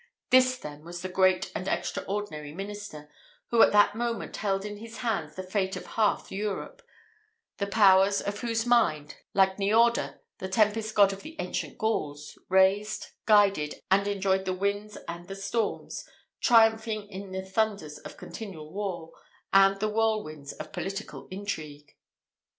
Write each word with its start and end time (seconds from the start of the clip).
This, 0.31 0.57
then, 0.57 0.83
was 0.83 1.03
the 1.03 1.09
great 1.09 1.51
and 1.53 1.67
extraordinary 1.67 2.53
minister, 2.53 3.07
who 3.49 3.61
at 3.61 3.71
that 3.73 3.93
moment 3.95 4.37
held 4.37 4.65
in 4.65 4.77
his 4.77 4.97
hands 5.05 5.35
the 5.35 5.43
fate 5.43 5.75
of 5.75 5.85
half 5.85 6.31
Europe; 6.31 6.81
the 7.59 7.67
powers 7.67 8.19
of 8.19 8.39
whose 8.39 8.65
mind, 8.65 9.17
like 9.35 9.57
Niorder, 9.57 10.17
the 10.39 10.49
tempest 10.49 10.95
god 10.95 11.13
of 11.13 11.21
the 11.21 11.35
ancient 11.39 11.77
Gauls, 11.77 12.35
raised, 12.49 13.09
guided, 13.27 13.75
and 13.91 14.07
enjoyed 14.07 14.45
the 14.45 14.55
winds 14.55 14.97
and 15.07 15.27
the 15.27 15.35
storms, 15.35 16.09
triumphing 16.39 17.07
in 17.07 17.31
the 17.31 17.45
thunders 17.45 17.99
of 17.99 18.17
continual 18.17 18.73
war, 18.73 19.11
and 19.53 19.79
the 19.79 19.87
whirlwinds 19.87 20.51
of 20.53 20.71
political 20.73 21.27
intrigue. 21.29 21.95